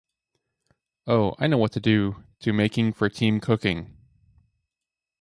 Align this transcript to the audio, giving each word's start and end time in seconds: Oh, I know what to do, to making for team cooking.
Oh, 1.05 1.35
I 1.37 1.45
know 1.45 1.59
what 1.59 1.73
to 1.73 1.79
do, 1.79 2.23
to 2.39 2.51
making 2.51 2.93
for 2.93 3.07
team 3.07 3.39
cooking. 3.39 3.95